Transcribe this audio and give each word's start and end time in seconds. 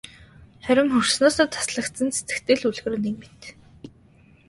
Харин 0.65 0.87
хөрснөөсөө 0.93 1.45
таслагдсан 1.55 2.07
цэцэгтэй 2.15 2.55
л 2.59 2.67
үлгэр 2.69 2.93
нэг 3.05 3.15
мэт. 3.19 3.41